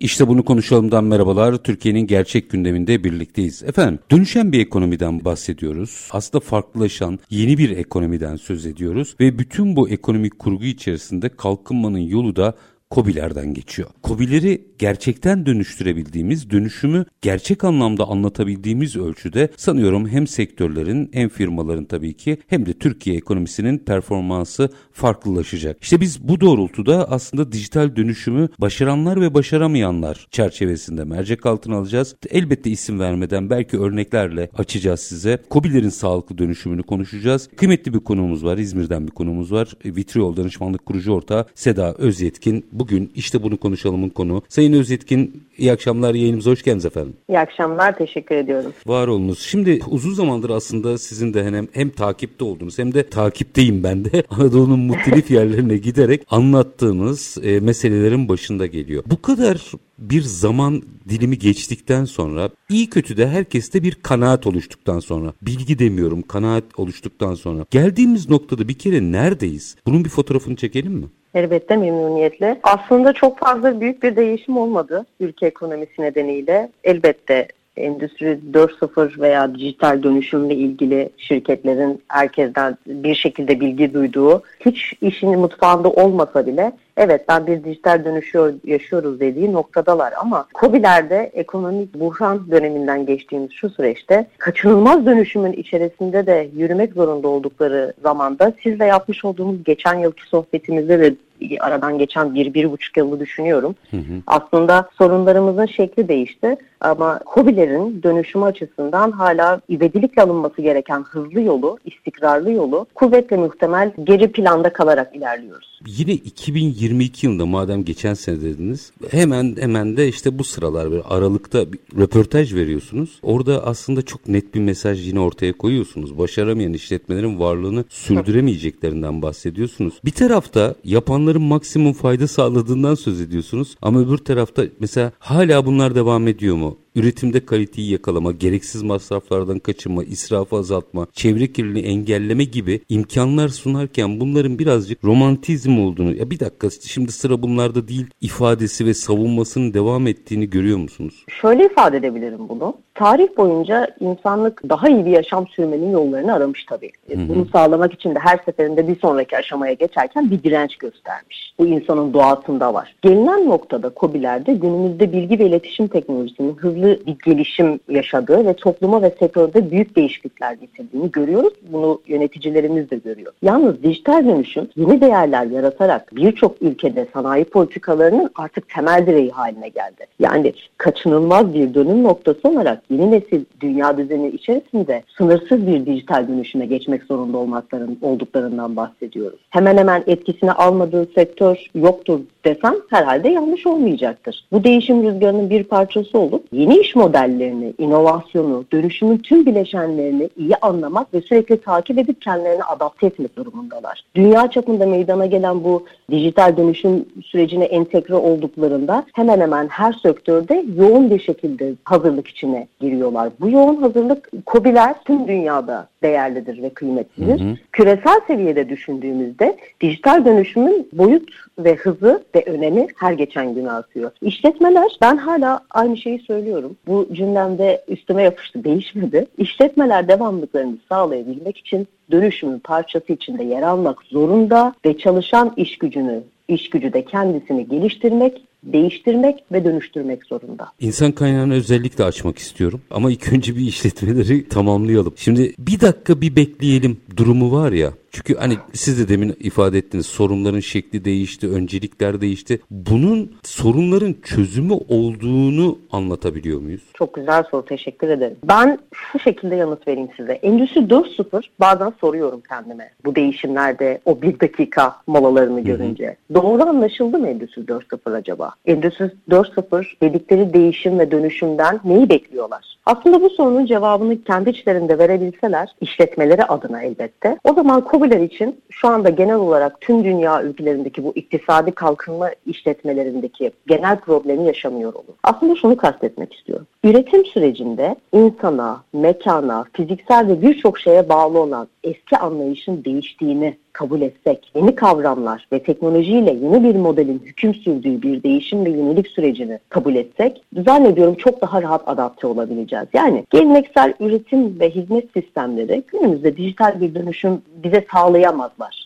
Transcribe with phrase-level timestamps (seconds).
[0.00, 1.56] İşte bunu konuşalımdan merhabalar.
[1.56, 3.62] Türkiye'nin gerçek gündeminde birlikteyiz.
[3.62, 6.08] Efendim dönüşen bir ekonomiden bahsediyoruz.
[6.10, 9.14] Aslında farklılaşan yeni bir ekonomiden söz ediyoruz.
[9.20, 12.54] Ve bütün bu ekonomik kurgu içerisinde kalkınmanın yolu da
[12.94, 13.88] COBİ'lerden geçiyor.
[14.04, 22.38] COBİ'leri gerçekten dönüştürebildiğimiz, dönüşümü gerçek anlamda anlatabildiğimiz ölçüde sanıyorum hem sektörlerin hem firmaların tabii ki
[22.46, 25.82] hem de Türkiye ekonomisinin performansı farklılaşacak.
[25.82, 32.16] İşte biz bu doğrultuda aslında dijital dönüşümü başaranlar ve başaramayanlar çerçevesinde mercek altına alacağız.
[32.30, 35.42] Elbette isim vermeden belki örneklerle açacağız size.
[35.50, 37.48] COBİ'lerin sağlıklı dönüşümünü konuşacağız.
[37.56, 38.58] Kıymetli bir konuğumuz var.
[38.58, 39.68] İzmir'den bir konuğumuz var.
[39.84, 42.66] Vitriol Danışmanlık Kurucu Ortağı Seda Özyetkin.
[42.80, 44.42] Bugün işte bunu konuşalımın konu.
[44.48, 47.12] Sayın Özyetkin iyi akşamlar yayınımıza hoş geldiniz efendim.
[47.28, 48.72] İyi akşamlar teşekkür ediyorum.
[48.86, 49.38] Var olunuz.
[49.40, 54.22] Şimdi uzun zamandır aslında sizin de hem, hem takipte olduğunuz hem de takipteyim ben de
[54.30, 59.02] Anadolu'nun muhtelif yerlerine giderek anlattığınız e, meselelerin başında geliyor.
[59.06, 65.32] Bu kadar bir zaman dilimi geçtikten sonra iyi kötü de herkeste bir kanaat oluştuktan sonra
[65.42, 69.76] bilgi demiyorum kanaat oluştuktan sonra geldiğimiz noktada bir kere neredeyiz?
[69.86, 71.06] Bunun bir fotoğrafını çekelim mi?
[71.34, 72.60] Elbette memnuniyetle.
[72.62, 76.70] Aslında çok fazla büyük bir değişim olmadı ülke ekonomisi nedeniyle.
[76.84, 85.38] Elbette Endüstri 4.0 veya dijital dönüşümle ilgili şirketlerin herkesten bir şekilde bilgi duyduğu, hiç işin
[85.38, 92.50] mutfağında olmasa bile evet ben bir dijital dönüşüyor, yaşıyoruz dediği noktadalar ama COBİ'lerde ekonomik buhran
[92.50, 99.64] döneminden geçtiğimiz şu süreçte kaçınılmaz dönüşümün içerisinde de yürümek zorunda oldukları zamanda sizle yapmış olduğumuz
[99.64, 101.14] geçen yılki sohbetimizde de
[101.60, 103.74] aradan geçen bir, bir buçuk yılı düşünüyorum.
[103.90, 104.22] Hı hı.
[104.26, 112.52] Aslında sorunlarımızın şekli değişti ama COBİ'lerin dönüşümü açısından hala ivedilikle alınması gereken hızlı yolu, istikrarlı
[112.52, 115.80] yolu kuvvetle muhtemel geri planda kalarak ilerliyoruz.
[115.86, 121.72] Yine 2022 yılında madem geçen sene dediniz hemen hemen de işte bu sıralar bir aralıkta
[121.72, 123.20] bir röportaj veriyorsunuz.
[123.22, 126.18] Orada aslında çok net bir mesaj yine ortaya koyuyorsunuz.
[126.18, 129.94] Başaramayan işletmelerin varlığını sürdüremeyeceklerinden bahsediyorsunuz.
[130.04, 136.28] Bir tarafta yapanların maksimum fayda sağladığından söz ediyorsunuz ama öbür tarafta mesela hala bunlar devam
[136.28, 136.69] ediyor mu?
[136.70, 144.20] Cristo üretimde kaliteyi yakalama, gereksiz masraflardan kaçınma, israfı azaltma, çevre kirliliğini engelleme gibi imkanlar sunarken
[144.20, 150.06] bunların birazcık romantizm olduğunu, ya bir dakika şimdi sıra bunlarda değil ifadesi ve savunmasının devam
[150.06, 151.24] ettiğini görüyor musunuz?
[151.40, 152.74] Şöyle ifade edebilirim bunu.
[152.94, 156.90] Tarih boyunca insanlık daha iyi bir yaşam sürmenin yollarını aramış tabii.
[157.10, 157.28] Hı hı.
[157.28, 161.54] Bunu sağlamak için de her seferinde bir sonraki aşamaya geçerken bir direnç göstermiş.
[161.58, 162.94] Bu insanın doğasında var.
[163.02, 169.02] Gelinen noktada COBİ'lerde günümüzde bilgi ve iletişim teknolojisinin hızlı hızlı bir gelişim yaşadığı ve topluma
[169.02, 171.52] ve sektörde büyük değişiklikler getirdiğini görüyoruz.
[171.72, 173.32] Bunu yöneticilerimiz de görüyor.
[173.42, 180.06] Yalnız dijital dönüşüm yeni değerler yaratarak birçok ülkede sanayi politikalarının artık temel direği haline geldi.
[180.18, 186.66] Yani kaçınılmaz bir dönüm noktası olarak yeni nesil dünya düzeni içerisinde sınırsız bir dijital dönüşüme
[186.66, 189.40] geçmek zorunda olmakların olduklarından bahsediyoruz.
[189.50, 194.44] Hemen hemen etkisini almadığı sektör yoktur desem herhalde yanlış olmayacaktır.
[194.52, 201.14] Bu değişim rüzgarının bir parçası olup yeni iş modellerini, inovasyonu, dönüşümün tüm bileşenlerini iyi anlamak
[201.14, 204.04] ve sürekli takip edip kendilerini adapte etmek durumundalar.
[204.14, 211.10] Dünya çapında meydana gelen bu dijital dönüşüm sürecine entegre olduklarında hemen hemen her sektörde yoğun
[211.10, 213.30] bir şekilde hazırlık içine giriyorlar.
[213.40, 217.40] Bu yoğun hazırlık COBİ'ler tüm dünyada değerlidir ve kıymetlidir.
[217.40, 217.56] Hı hı.
[217.72, 224.10] Küresel seviyede düşündüğümüzde dijital dönüşümün boyut ve hızı ve önemi her geçen gün artıyor.
[224.22, 226.76] İşletmeler, ben hala aynı şeyi söylüyorum.
[226.86, 229.26] Bu cümlemde üstüme yapıştı, değişmedi.
[229.38, 236.70] İşletmeler devamlılıklarını sağlayabilmek için dönüşümün parçası içinde yer almak zorunda ve çalışan iş gücünü iş
[236.70, 240.72] gücü de kendisini geliştirmek değiştirmek ve dönüştürmek zorunda.
[240.80, 245.14] İnsan kaynağını özellikle açmak istiyorum ama ilk önce bir işletmeleri tamamlayalım.
[245.16, 247.92] Şimdi bir dakika bir bekleyelim, durumu var ya.
[248.10, 252.60] Çünkü hani siz de demin ifade ettiniz sorunların şekli değişti, öncelikler değişti.
[252.70, 256.82] Bunun sorunların çözümü olduğunu anlatabiliyor muyuz?
[256.94, 258.36] Çok güzel soru teşekkür ederim.
[258.44, 260.32] Ben şu şekilde yanıt vereyim size.
[260.32, 266.06] Endüstri 4.0 bazen soruyorum kendime bu değişimlerde o bir dakika molalarını görünce.
[266.06, 266.34] Hı hı.
[266.34, 268.52] Doğru anlaşıldı mı Endüstri 4.0 acaba?
[268.66, 272.76] Endüstri 4.0 dedikleri değişim ve dönüşümden neyi bekliyorlar?
[272.86, 277.38] Aslında bu sorunun cevabını kendi içlerinde verebilseler işletmeleri adına elbette.
[277.44, 283.50] O zaman COBİ'ler için şu anda genel olarak tüm dünya ülkelerindeki bu iktisadi kalkınma işletmelerindeki
[283.66, 285.14] genel problemi yaşamıyor olur.
[285.22, 286.66] Aslında şunu kastetmek istiyorum.
[286.84, 294.52] Üretim sürecinde insana, mekana, fiziksel ve birçok şeye bağlı olan eski anlayışın değiştiğini kabul etsek,
[294.54, 299.94] yeni kavramlar ve teknolojiyle yeni bir modelin hüküm sürdüğü bir değişim ve yenilik sürecini kabul
[299.94, 302.86] etsek, zannediyorum çok daha rahat adapte olabileceğiz.
[302.92, 308.79] Yani geleneksel üretim ve hizmet sistemleri günümüzde dijital bir dönüşüm bize sağlayamazlar.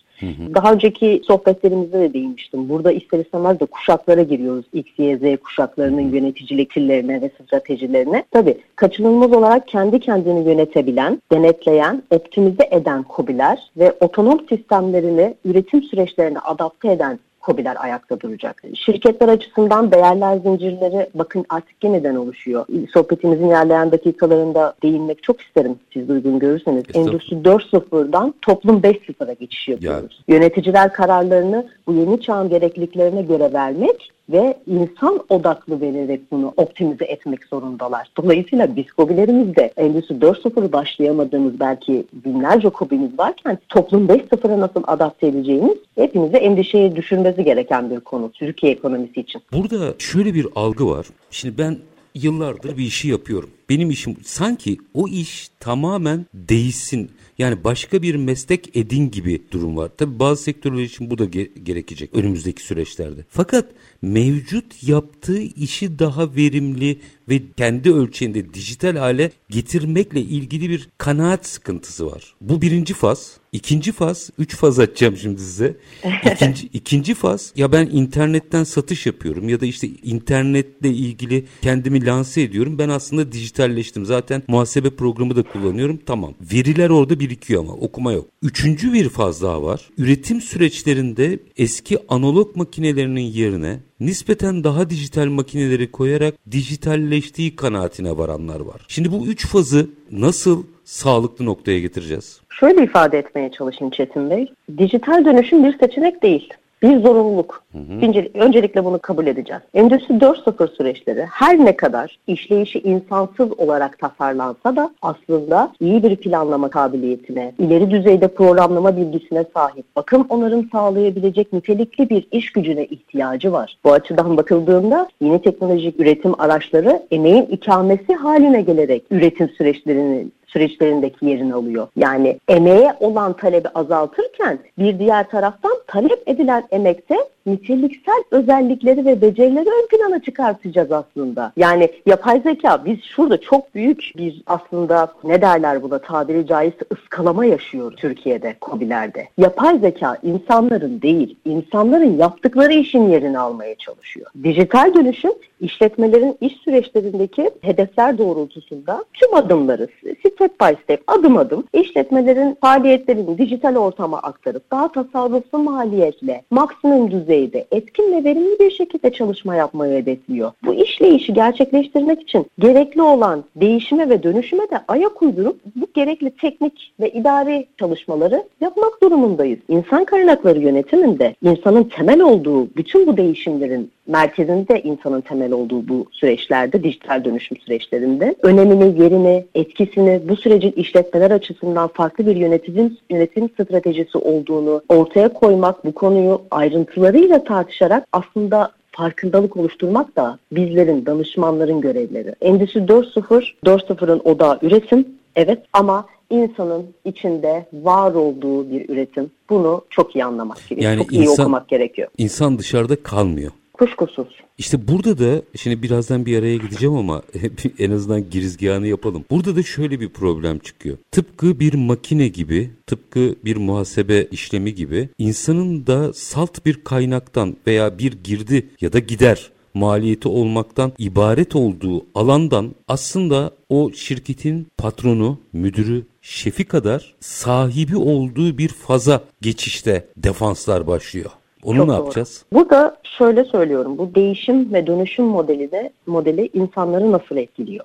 [0.54, 2.68] Daha önceki sohbetlerimizde de değinmiştim.
[2.68, 4.64] Burada ister istemez de kuşaklara giriyoruz.
[4.72, 8.24] X, Y, Z kuşaklarının yöneticilik stillerine ve stratejilerine.
[8.30, 16.38] Tabii kaçınılmaz olarak kendi kendini yönetebilen, denetleyen, optimize eden kobiler ve otonom sistemlerini üretim süreçlerine
[16.38, 18.62] adapte eden hobiler ayakta duracak.
[18.74, 22.66] Şirketler açısından değerler zincirleri bakın artık yeniden oluşuyor.
[22.92, 26.84] Sohbetimizin ilerleyen dakikalarında değinmek çok isterim siz uygun görürseniz.
[26.94, 30.24] Endüstri 4.0'dan toplum 5.0'a geçiş yapıyoruz.
[30.28, 30.38] Yani.
[30.38, 37.44] Yöneticiler kararlarını bu yeni çağın gerekliliklerine göre vermek ve insan odaklı vererek bunu optimize etmek
[37.44, 38.08] zorundalar.
[38.16, 45.26] Dolayısıyla biz kobilerimiz de Endüstri 4.0'ı başlayamadığımız belki binlerce kobimiz varken toplum 5.0'a nasıl adapte
[45.26, 49.42] edeceğimiz hepimize endişeye düşünmesi gereken bir konu Türkiye ekonomisi için.
[49.52, 51.06] Burada şöyle bir algı var.
[51.30, 51.76] Şimdi ben
[52.14, 53.50] yıllardır bir işi yapıyorum.
[53.68, 57.10] Benim işim sanki o iş tamamen değişsin.
[57.38, 59.90] Yani başka bir meslek edin gibi durum var.
[59.96, 63.24] Tabi bazı sektörler için bu da ge- gerekecek önümüzdeki süreçlerde.
[63.28, 63.66] Fakat
[64.02, 72.06] mevcut yaptığı işi daha verimli ve kendi ölçeğinde dijital hale getirmekle ilgili bir kanaat sıkıntısı
[72.06, 72.34] var.
[72.40, 73.36] Bu birinci faz.
[73.52, 75.76] İkinci faz, üç faz açacağım şimdi size.
[76.34, 82.42] İkinci, ikinci faz, ya ben internetten satış yapıyorum ya da işte internetle ilgili kendimi lanse
[82.42, 82.78] ediyorum.
[82.78, 84.04] Ben aslında dijitalleştim.
[84.04, 85.98] Zaten muhasebe programı da kullanıyorum.
[86.06, 86.34] Tamam.
[86.52, 88.26] Veriler orada birikiyor ama okuma yok.
[88.42, 89.80] Üçüncü bir faz daha var.
[89.98, 98.84] Üretim süreçlerinde eski analog makinelerinin yerine nispeten daha dijital makineleri koyarak dijitalleştiği kanaatine varanlar var.
[98.88, 102.40] Şimdi bu üç fazı nasıl sağlıklı noktaya getireceğiz?
[102.60, 104.52] Şöyle ifade etmeye çalışayım Çetin Bey.
[104.78, 106.48] Dijital dönüşüm bir seçenek değil
[106.84, 107.62] bir zorunluluk.
[107.72, 108.22] Hı hı.
[108.34, 109.62] Öncelikle bunu kabul edeceğiz.
[109.74, 116.70] Endüstri 4.0 süreçleri her ne kadar işleyişi insansız olarak tasarlansa da aslında iyi bir planlama
[116.70, 123.76] kabiliyetine, ileri düzeyde programlama bilgisine sahip, bakım onarım sağlayabilecek nitelikli bir iş gücüne ihtiyacı var.
[123.84, 131.54] Bu açıdan bakıldığında yeni teknolojik üretim araçları emeğin ikamesi haline gelerek üretim süreçlerini süreçlerindeki yerini
[131.54, 131.88] alıyor.
[131.96, 137.16] Yani emeğe olan talebi azaltırken bir diğer taraftan talep edilen emekte
[137.46, 141.52] niteliksel özellikleri ve becerileri ön plana çıkartacağız aslında.
[141.56, 147.44] Yani yapay zeka biz şurada çok büyük bir aslında ne derler buna tabiri caizse ıskalama
[147.44, 149.28] yaşıyor Türkiye'de, COBİ'lerde.
[149.38, 154.26] Yapay zeka insanların değil, insanların yaptıkları işin yerini almaya çalışıyor.
[154.42, 155.32] Dijital dönüşüm
[155.64, 159.88] işletmelerin iş süreçlerindeki hedefler doğrultusunda tüm adımları
[160.18, 167.24] step by step, adım adım işletmelerin faaliyetlerini dijital ortama aktarıp daha tasarruflu maliyetle maksimum düzey
[167.34, 170.52] düzeyde etkin ve verimli bir şekilde çalışma yapmayı hedefliyor.
[170.64, 176.92] Bu işleyişi gerçekleştirmek için gerekli olan değişime ve dönüşüme de ayak uydurup bu gerekli teknik
[177.00, 179.58] ve idari çalışmaları yapmak durumundayız.
[179.68, 186.82] İnsan kaynakları yönetiminde insanın temel olduğu bütün bu değişimlerin merkezinde insanın temel olduğu bu süreçlerde,
[186.82, 194.18] dijital dönüşüm süreçlerinde önemini, yerini, etkisini bu sürecin işletmeler açısından farklı bir yönetim, yönetim stratejisi
[194.18, 202.34] olduğunu ortaya koymak, bu konuyu ayrıntılarıyla tartışarak aslında farkındalık oluşturmak da bizlerin, danışmanların görevleri.
[202.40, 205.06] Endüstri 4.0, 4.0'ın odağı üretim,
[205.36, 209.30] evet ama insanın içinde var olduğu bir üretim.
[209.50, 210.92] Bunu çok iyi anlamak gerekiyor.
[210.92, 212.08] Yani çok insan, iyi okumak gerekiyor.
[212.18, 213.52] İnsan dışarıda kalmıyor.
[213.78, 214.28] Kuşkusuz.
[214.58, 217.22] İşte burada da şimdi birazdan bir araya gideceğim ama
[217.78, 219.24] en azından girizgahını yapalım.
[219.30, 220.96] Burada da şöyle bir problem çıkıyor.
[221.10, 227.98] Tıpkı bir makine gibi, tıpkı bir muhasebe işlemi gibi insanın da salt bir kaynaktan veya
[227.98, 236.06] bir girdi ya da gider maliyeti olmaktan ibaret olduğu alandan aslında o şirketin patronu, müdürü,
[236.22, 241.30] şefi kadar sahibi olduğu bir faza geçişte defanslar başlıyor.
[241.64, 242.00] Onu Çok ne doğru.
[242.02, 242.44] yapacağız?
[242.52, 243.98] Burada şöyle söylüyorum.
[243.98, 247.84] Bu değişim ve dönüşüm modeli de modeli insanları nasıl etkiliyor?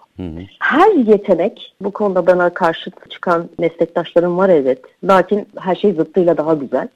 [0.59, 4.79] Her yetenek bu konuda bana karşıt çıkan meslektaşlarım var evet.
[5.03, 6.87] Lakin her şey zıttıyla daha güzel.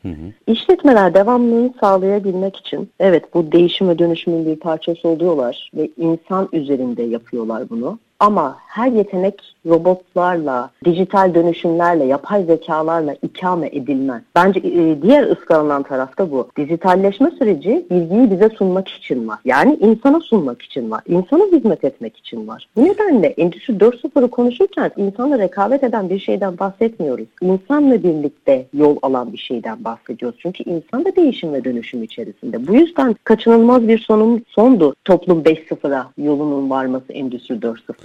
[0.48, 7.04] İşletmeler devamlılığını sağlayabilmek için evet bu değişim ve dönüşümün bir parçası oluyorlar ve insan üzerinde
[7.04, 8.00] yapıyorlar bunu.
[8.24, 14.22] Ama her yetenek robotlarla, dijital dönüşümlerle, yapay zekalarla ikame edilmez.
[14.36, 16.48] Bence e, diğer ıskalanan tarafta bu.
[16.58, 19.39] Dijitalleşme süreci bilgiyi bize sunmak için var.
[19.46, 21.01] Yani insana sunmak için var.
[21.08, 22.68] İnsana hizmet etmek için var.
[22.75, 27.27] Bu nedenle Endüstri 4.0'ı konuşurken insanla rekabet eden bir şeyden bahsetmiyoruz.
[27.42, 30.39] İnsanla birlikte yol alan bir şeyden bahsediyoruz.
[30.42, 32.68] Çünkü insan da değişim ve dönüşüm içerisinde.
[32.68, 37.62] Bu yüzden kaçınılmaz bir sonun sondu toplum 5.0'a yolunun varması Endüstri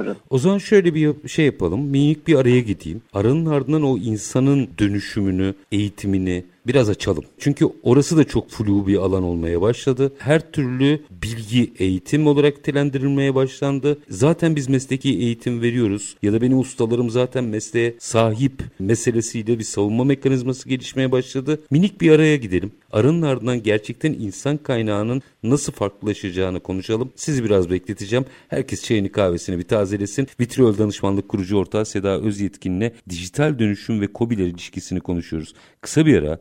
[0.09, 0.17] 4.0'ın.
[0.31, 1.81] O zaman şöyle bir şey yapalım.
[1.81, 3.03] Minik bir araya gideyim.
[3.12, 7.25] Aranın ardından o insanın dönüşümünü, eğitimini biraz açalım.
[7.39, 10.13] Çünkü orası da çok flu bir alan olmaya başladı.
[10.19, 13.99] Her türlü bilgi eğitim olarak nitelendirilmeye başlandı.
[14.11, 20.05] Zaten biz mesleki eğitim veriyoruz ya da benim ustalarım zaten mesleğe sahip meselesiyle bir savunma
[20.05, 21.61] mekanizması gelişmeye başladı.
[21.71, 22.73] Minik bir araya gidelim.
[22.93, 27.13] Arının ardından gerçekten insan kaynağının nasıl farklılaşacağını konuşalım.
[27.17, 28.25] Sizi biraz bekleteceğim.
[28.49, 30.29] Herkes çayını kahvesini bir tazelesin.
[30.41, 35.55] Vitriol Danışmanlık Kurucu Ortağı Seda Özyetkin'le dijital dönüşüm ve KOBİ'ler ilişkisini konuşuyoruz.
[35.81, 36.41] Kısa bir ara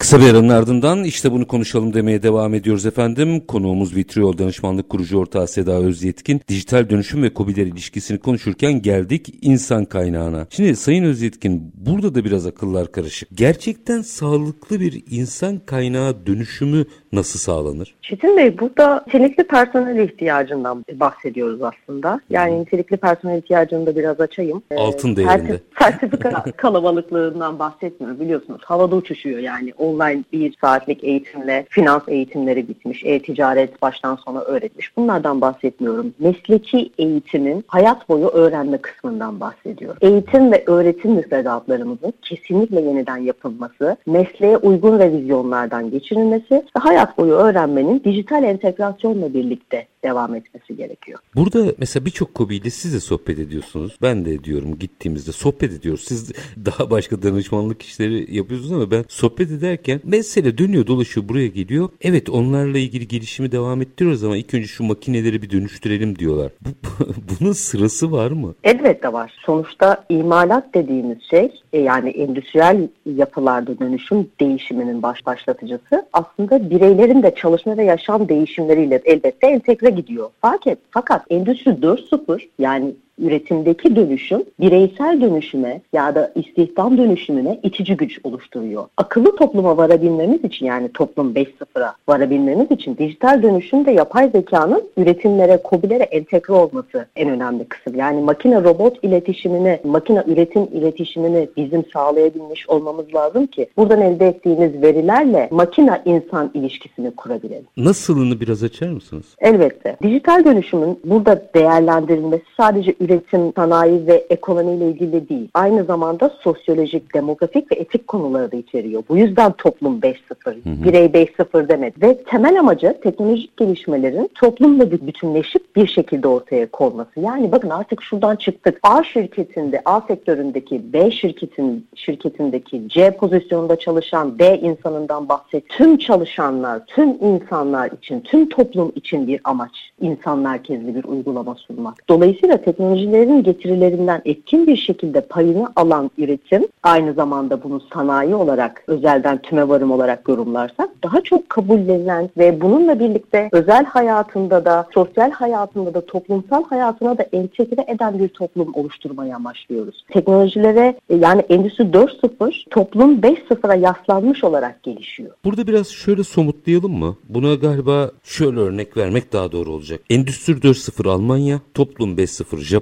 [0.00, 3.40] Kısa bir aranın ardından işte bunu konuşalım demeye devam ediyoruz efendim.
[3.40, 6.40] Konuğumuz Vitriol Danışmanlık Kurucu Ortağı Seda Özyetkin.
[6.48, 10.46] Dijital dönüşüm ve kobiler ilişkisini konuşurken geldik insan kaynağına.
[10.50, 13.28] Şimdi Sayın Özyetkin burada da biraz akıllar karışık.
[13.34, 17.94] Gerçekten sağlıklı bir insan kaynağı dönüşümü nasıl sağlanır?
[18.02, 22.20] Çetin Bey burada nitelikli personel ihtiyacından bahsediyoruz aslında.
[22.30, 24.62] Yani nitelikli personel ihtiyacını da biraz açayım.
[24.70, 25.60] Ee, Altın değerinde.
[25.78, 28.60] Sertifika kalabalıklığından bahsetmiyorum biliyorsunuz.
[28.64, 29.72] Havada uçuşuyor yani.
[29.90, 33.04] Online bir saatlik eğitimle finans eğitimleri bitmiş.
[33.04, 34.96] E-ticaret baştan sona öğretmiş.
[34.96, 36.14] Bunlardan bahsetmiyorum.
[36.18, 39.98] Mesleki eğitimin hayat boyu öğrenme kısmından bahsediyorum.
[40.00, 48.02] Eğitim ve öğretim müfredatlarımızın kesinlikle yeniden yapılması, mesleğe uygun revizyonlardan geçirilmesi ve hayat boyu öğrenmenin
[48.04, 51.18] dijital entegrasyonla birlikte devam etmesi gerekiyor.
[51.34, 53.96] Burada mesela birçok kobiyle siz de sohbet ediyorsunuz.
[54.02, 56.04] Ben de ediyorum gittiğimizde sohbet ediyoruz.
[56.04, 56.32] Siz
[56.66, 61.88] daha başka danışmanlık işleri yapıyorsunuz ama ben sohbet ederken mesele dönüyor dolaşıyor buraya geliyor.
[62.00, 66.52] Evet onlarla ilgili gelişimi devam ettiriyoruz ama ilk önce şu makineleri bir dönüştürelim diyorlar.
[66.60, 66.68] Bu,
[67.40, 68.54] bunun sırası var mı?
[68.64, 69.32] Elbette var.
[69.46, 77.76] Sonuçta imalat dediğimiz şey yani endüstriyel yapılarda dönüşüm değişiminin baş başlatıcısı aslında bireylerin de çalışma
[77.76, 80.30] ve yaşam değişimleriyle elbette entegre gidiyor.
[80.40, 88.20] Fakat, fakat Endüstri 4.0 yani üretimdeki dönüşüm bireysel dönüşüme ya da istihdam dönüşümüne itici güç
[88.24, 88.84] oluşturuyor.
[88.96, 95.56] Akıllı topluma varabilmemiz için yani toplum 5.0'a varabilmemiz için dijital dönüşüm ve yapay zekanın üretimlere,
[95.64, 97.94] kobilere entegre olması en önemli kısım.
[97.94, 104.82] Yani makine robot iletişimini, makine üretim iletişimini bizim sağlayabilmiş olmamız lazım ki buradan elde ettiğimiz
[104.82, 107.66] verilerle makine insan ilişkisini kurabilelim.
[107.76, 109.26] Nasılını biraz açar mısınız?
[109.38, 109.96] Elbette.
[110.02, 113.09] Dijital dönüşümün burada değerlendirilmesi sadece üretim,
[113.56, 115.48] sanayi ve ekonomiyle ilgili değil.
[115.54, 119.02] Aynı zamanda sosyolojik, demografik ve etik konuları da içeriyor.
[119.08, 121.94] Bu yüzden toplum 5.0, birey 5.0 demedi.
[122.02, 127.20] Ve temel amacı teknolojik gelişmelerin toplumla bir bütünleşip bir şekilde ortaya konması.
[127.20, 128.78] Yani bakın artık şuradan çıktık.
[128.82, 135.68] A şirketinde, A sektöründeki B şirketin şirketindeki C pozisyonunda çalışan B insanından bahset.
[135.68, 139.92] Tüm çalışanlar, tüm insanlar için, tüm toplum için bir amaç.
[140.00, 142.08] İnsan merkezli bir uygulama sunmak.
[142.08, 149.38] Dolayısıyla teknolojilerin getirilerinden etkin bir şekilde payını alan üretim aynı zamanda bunu sanayi olarak özelden
[149.38, 155.94] tüme varım olarak yorumlarsak daha çok kabullenilen ve bununla birlikte özel hayatında da sosyal hayatında
[155.94, 160.04] da toplumsal hayatına da entegre eden bir toplum oluşturmaya amaçlıyoruz.
[160.08, 165.30] Teknolojilere e, yani Endüstri 4.0 toplum 5.0'a yaslanmış olarak gelişiyor.
[165.44, 167.16] Burada biraz şöyle somutlayalım mı?
[167.28, 170.00] Buna galiba şöyle örnek vermek daha doğru olacak.
[170.10, 172.79] Endüstri 4.0 Almanya, Toplum 5.0 Japonya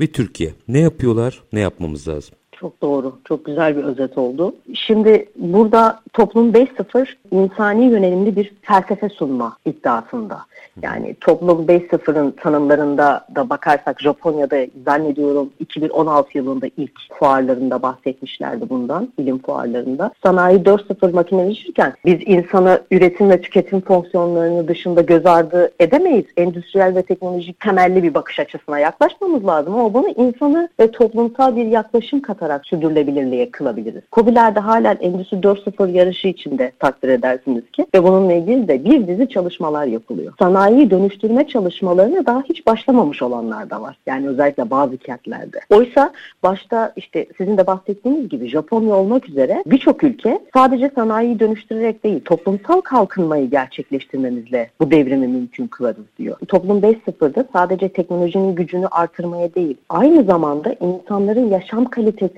[0.00, 0.54] ve Türkiye.
[0.68, 1.42] Ne yapıyorlar?
[1.52, 2.34] Ne yapmamız lazım?
[2.60, 3.18] Çok doğru.
[3.24, 4.54] Çok güzel bir özet oldu.
[4.74, 10.38] Şimdi burada toplum 5.0 insani yönelimli bir felsefe sunma iddiasında.
[10.82, 19.38] Yani toplum 5.0'ın tanımlarında da bakarsak Japonya'da zannediyorum 2016 yılında ilk fuarlarında bahsetmişlerdi bundan, bilim
[19.38, 20.10] fuarlarında.
[20.22, 26.24] Sanayi 4.0 makineleşirken biz insanı üretim ve tüketim fonksiyonlarını dışında göz ardı edemeyiz.
[26.36, 31.66] Endüstriyel ve teknolojik temelli bir bakış açısına yaklaşmamız lazım ama bunu insanı ve toplumsal bir
[31.66, 34.02] yaklaşım katarak sürdürülebilirliğe kılabiliriz.
[34.12, 39.28] COBİ'lerde hala Endüstri 4.0 yarışı içinde takdir edersiniz ki ve bununla ilgili de bir dizi
[39.28, 40.32] çalışmalar yapılıyor.
[40.38, 43.96] Sanayi dönüştürme çalışmalarına daha hiç başlamamış olanlar da var.
[44.06, 45.60] Yani özellikle bazı kentlerde.
[45.70, 46.12] Oysa
[46.42, 52.20] başta işte sizin de bahsettiğiniz gibi Japonya olmak üzere birçok ülke sadece sanayiyi dönüştürerek değil
[52.24, 56.36] toplumsal kalkınmayı gerçekleştirmemizle bu devrimi mümkün kılarız diyor.
[56.48, 61.84] Toplum 5.0'da sadece teknolojinin gücünü artırmaya değil aynı zamanda insanların yaşam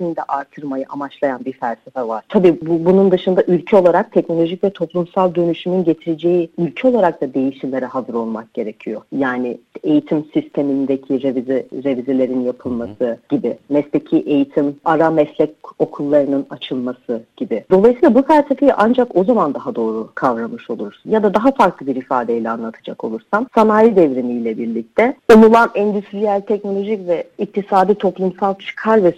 [0.00, 2.24] kalitesini de artırmayı amaçlayan bir felsefe var.
[2.28, 7.86] Tabii bu, bunun dışında ülke olarak teknolojik ve toplumsal dönüşümün getireceği ülke olarak da değişimlere
[7.86, 9.02] hazır olmak gerekiyor.
[9.12, 17.64] Yani eğitim sistemindeki revize, revizelerin yapılması gibi, mesleki eğitim, ara meslek okullarının açılması gibi.
[17.70, 21.02] Dolayısıyla bu felsefeyi ancak o zaman daha doğru kavramış oluruz.
[21.04, 27.24] Ya da daha farklı bir ifadeyle anlatacak olursam, sanayi devrimiyle birlikte umulan endüstriyel, teknolojik ve
[27.38, 29.12] iktisadi toplumsal çıkar ve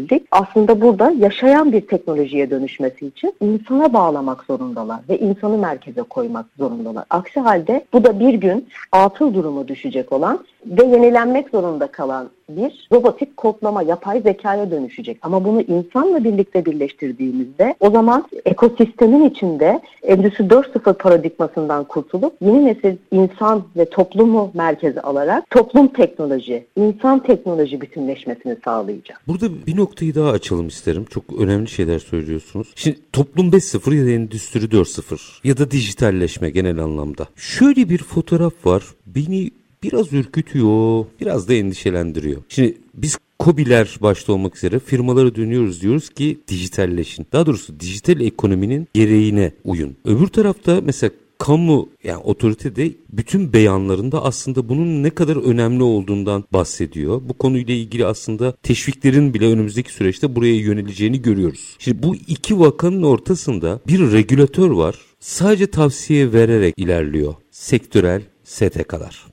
[0.00, 6.46] sürdürülebilirlik aslında burada yaşayan bir teknolojiye dönüşmesi için insana bağlamak zorundalar ve insanı merkeze koymak
[6.58, 7.04] zorundalar.
[7.10, 12.88] Aksi halde bu da bir gün atıl durumu düşecek olan ve yenilenmek zorunda kalan bir
[12.92, 15.18] robotik kodlama, yapay zekaya dönüşecek.
[15.22, 22.96] Ama bunu insanla birlikte birleştirdiğimizde o zaman ekosistemin içinde Endüstri 4.0 paradigmasından kurtulup yeni nesil
[23.10, 29.22] insan ve toplumu merkeze alarak toplum teknoloji, insan teknoloji bütünleşmesini sağlayacak.
[29.28, 31.04] Burada bir noktayı daha açalım isterim.
[31.10, 32.72] Çok önemli şeyler söylüyorsunuz.
[32.76, 37.26] Şimdi toplum 5.0 ya da endüstri 4.0 ya da dijitalleşme genel anlamda.
[37.36, 38.82] Şöyle bir fotoğraf var.
[39.06, 39.50] Beni
[39.82, 42.42] biraz ürkütüyor, biraz da endişelendiriyor.
[42.48, 47.26] Şimdi biz COBİ'ler başta olmak üzere firmaları dönüyoruz diyoruz ki dijitalleşin.
[47.32, 49.96] Daha doğrusu dijital ekonominin gereğine uyun.
[50.04, 56.44] Öbür tarafta mesela kamu yani otorite de bütün beyanlarında aslında bunun ne kadar önemli olduğundan
[56.52, 57.20] bahsediyor.
[57.28, 61.76] Bu konuyla ilgili aslında teşviklerin bile önümüzdeki süreçte buraya yöneleceğini görüyoruz.
[61.78, 64.94] Şimdi bu iki vakanın ortasında bir regülatör var.
[65.20, 67.34] Sadece tavsiye vererek ilerliyor.
[67.50, 69.26] Sektörel STK'lar.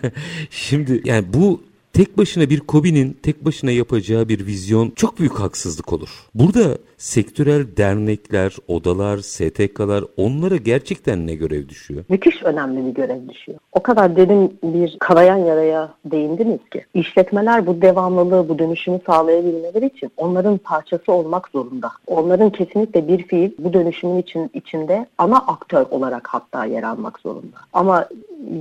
[0.50, 1.60] Şimdi yani bu
[1.92, 6.08] tek başına bir KOBİ'nin tek başına yapacağı bir vizyon çok büyük haksızlık olur.
[6.34, 12.04] Burada sektörel dernekler, odalar, STK'lar onlara gerçekten ne görev düşüyor?
[12.08, 13.58] Müthiş önemli bir görev düşüyor.
[13.72, 16.84] O kadar derin bir karayan yaraya değindiniz ki.
[16.94, 21.92] İşletmeler bu devamlılığı, bu dönüşümü sağlayabilmeleri için onların parçası olmak zorunda.
[22.06, 27.56] Onların kesinlikle bir fiil bu dönüşümün için içinde ana aktör olarak hatta yer almak zorunda.
[27.72, 28.08] Ama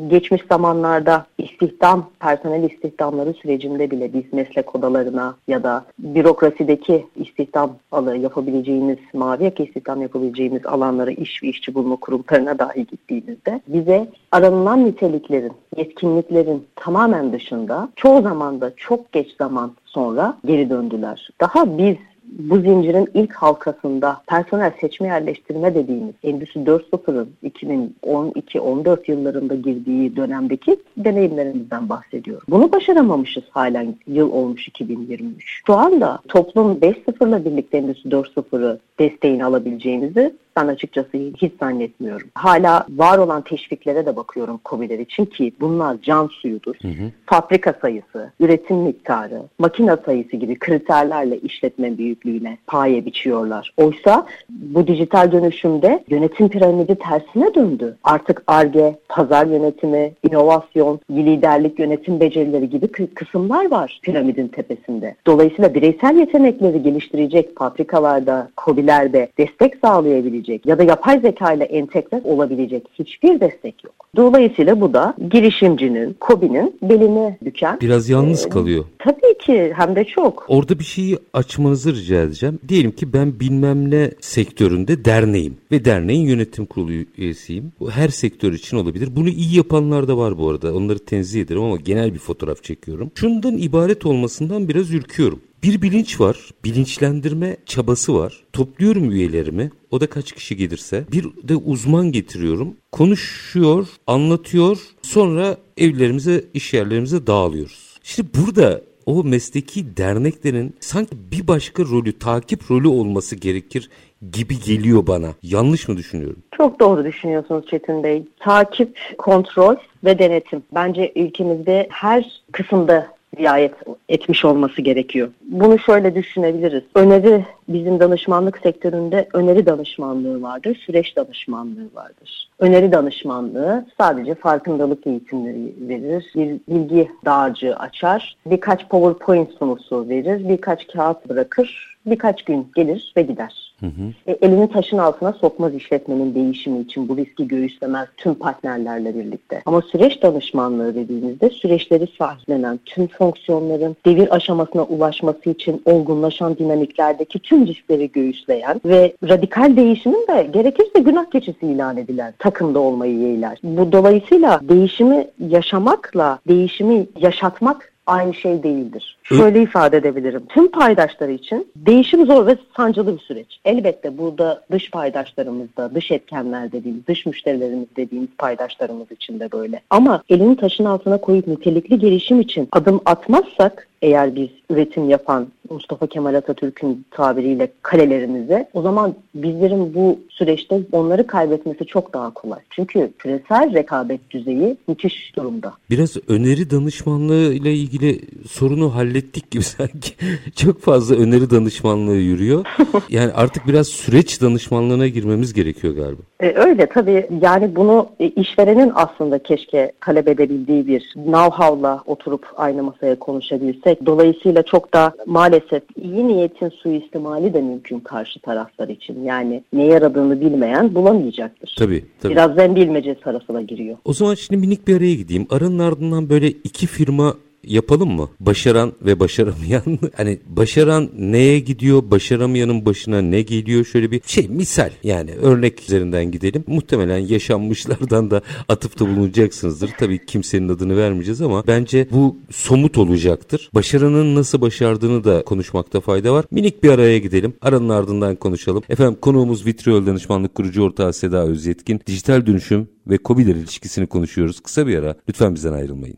[0.08, 8.18] geçmiş zamanlarda istihdam, personel istihdamları sürecinde bile biz meslek odalarına ya da bürokrasideki istihdam alı
[8.18, 14.86] yapabileceğimiz, mavi yaka istihdam yapabileceğimiz alanlara iş ve işçi bulma kurumlarına dahi gittiğimizde bize aranılan
[14.86, 21.30] niteliklerin, yetkinliklerin tamamen dışında çoğu zaman da çok geç zaman sonra geri döndüler.
[21.42, 30.16] Daha biz bu zincirin ilk halkasında personel seçme yerleştirme dediğimiz Endüstri 4.0'ın 2012-14 yıllarında girdiği
[30.16, 32.44] dönemdeki deneyimlerimizden bahsediyorum.
[32.50, 35.62] Bunu başaramamışız halen yıl olmuş 2023.
[35.66, 42.28] Şu anda toplum 5.0'la birlikte Endüstri 4.0'ı desteğini alabileceğimizi ben açıkçası hiç zannetmiyorum.
[42.36, 46.76] Hala var olan teşviklere de bakıyorum COBİ'ler için ki bunlar can suyudur.
[46.82, 47.12] Hı hı.
[47.26, 53.74] Fabrika sayısı, üretim miktarı, makine sayısı gibi kriterlerle işletme büyüklüğüne paye biçiyorlar.
[53.78, 57.98] Oysa bu dijital dönüşümde yönetim piramidi tersine döndü.
[58.04, 65.16] Artık ARGE, pazar yönetimi, inovasyon, liderlik yönetim becerileri gibi kısımlar var piramidin tepesinde.
[65.28, 72.22] Dolayısıyla bireysel yetenekleri geliştirecek fabrikalarda, COBİ'lerde destek sağlayabilecek olabilecek ya da yapay zeka ile entegre
[72.24, 73.94] olabilecek hiçbir destek yok.
[74.16, 77.78] Dolayısıyla bu da girişimcinin, KOBİ'nin belini büken.
[77.82, 78.86] Biraz yalnız e, kalıyor.
[79.00, 80.46] Tabii ki hem de çok.
[80.48, 82.60] Orada bir şeyi açmanızı rica edeceğim.
[82.68, 87.72] Diyelim ki ben bilmem ne sektöründe derneğim ve derneğin yönetim kurulu üyesiyim.
[87.80, 89.10] Bu her sektör için olabilir.
[89.16, 90.76] Bunu iyi yapanlar da var bu arada.
[90.76, 93.12] Onları tenzih ederim ama genel bir fotoğraf çekiyorum.
[93.16, 95.40] Şundan ibaret olmasından biraz ürküyorum.
[95.64, 98.44] Bir bilinç var, bilinçlendirme çabası var.
[98.54, 101.04] Topluyorum üyelerimi, o da kaç kişi gelirse.
[101.12, 102.76] Bir de uzman getiriyorum.
[102.92, 104.78] Konuşuyor, anlatıyor.
[105.02, 108.00] Sonra evlerimize, iş yerlerimize dağılıyoruz.
[108.04, 113.90] İşte burada o mesleki derneklerin sanki bir başka rolü, takip rolü olması gerekir
[114.32, 115.34] gibi geliyor bana.
[115.44, 116.44] Yanlış mı düşünüyorum?
[116.58, 118.24] Çok doğru düşünüyorsunuz Çetin Bey.
[118.40, 120.64] Takip, kontrol ve denetim.
[120.76, 123.74] Bence ülkemizde her kısımda riayet
[124.10, 125.30] etmiş olması gerekiyor.
[125.42, 126.84] Bunu şöyle düşünebiliriz.
[126.96, 132.50] Öneri bizim danışmanlık sektöründe öneri danışmanlığı vardır, süreç danışmanlığı vardır.
[132.64, 140.88] Öneri danışmanlığı sadece farkındalık eğitimleri verir, bir bilgi dağarcığı açar, birkaç PowerPoint sunusu verir, birkaç
[140.88, 143.74] kağıt bırakır, birkaç gün gelir ve gider.
[143.80, 144.32] Hı hı.
[144.32, 149.62] E, elini taşın altına sokmaz işletmenin değişimi için bu riski göğüslemez tüm partnerlerle birlikte.
[149.66, 157.68] Ama süreç danışmanlığı dediğimizde süreçleri sahiplenen, tüm fonksiyonların devir aşamasına ulaşması için olgunlaşan dinamiklerdeki tüm
[157.68, 163.58] riskleri göğüsleyen ve radikal değişimin de gerekirse günah keçisi ilan edilen takımda olmayı yeğler.
[163.64, 169.18] Bu dolayısıyla değişimi yaşamakla değişimi yaşatmak aynı şey değildir.
[169.24, 170.44] Şöyle ifade edebilirim.
[170.50, 173.60] Tüm paydaşları için değişim zor ve sancılı bir süreç.
[173.66, 179.82] Elbette burada dış paydaşlarımızda, dış etkenler dediğimiz, dış müşterilerimiz dediğimiz paydaşlarımız için de böyle.
[179.90, 186.08] Ama elini taşın altına koyup nitelikli gelişim için adım atmazsak eğer biz üretim yapan Mustafa
[186.08, 192.60] Kemal Atatürk'ün tabiriyle kalelerimize o zaman bizlerin bu süreçte onları kaybetmesi çok daha kolay.
[192.70, 195.74] Çünkü küresel rekabet düzeyi müthiş durumda.
[195.90, 200.12] Biraz öneri danışmanlığı ile ilgili sorunu hallettik gibi sanki.
[200.56, 202.66] Çok fazla öneri danışmanlığı yürüyor.
[203.10, 206.22] Yani artık biraz süreç danışmanlığına girmemiz gerekiyor galiba.
[206.40, 212.84] E, öyle tabii yani bunu e, işverenin aslında keşke talep edebildiği bir know-how'la oturup aynı
[212.84, 214.06] masaya konuşabilsek.
[214.06, 219.24] Dolayısıyla çok da maalesef iyi niyetin suistimali de mümkün karşı taraflar için.
[219.24, 221.76] Yani ne yaradığını bilmeyen bulamayacaktır.
[221.80, 222.34] Tabii tabii.
[222.34, 222.76] Biraz zen
[223.24, 223.98] tarafına giriyor.
[224.06, 225.48] O zaman şimdi minik bir araya gideyim.
[225.50, 228.30] Aranın ardından böyle iki firma yapalım mı?
[228.40, 229.84] Başaran ve başaramayan.
[230.18, 232.04] hani başaran neye gidiyor?
[232.12, 233.86] Başaramayanın başına ne geliyor?
[233.86, 236.64] Şöyle bir şey misal yani örnek üzerinden gidelim.
[236.68, 239.90] Muhtemelen yaşanmışlardan da atıfta bulunacaksınızdır.
[240.00, 243.70] Tabii kimsenin adını vermeyeceğiz ama bence bu somut olacaktır.
[243.76, 246.46] Başaranın nasıl başardığını da konuşmakta fayda var.
[246.52, 247.54] Minik bir araya gidelim.
[247.62, 248.84] Aranın ardından konuşalım.
[248.90, 252.02] Efendim konuğumuz Vitriol Danışmanlık Kurucu Ortağı Seda Özyetkin.
[252.08, 254.60] Dijital dönüşüm ve COBİ'ler ilişkisini konuşuyoruz.
[254.60, 255.16] Kısa bir ara.
[255.30, 256.18] Lütfen bizden ayrılmayın.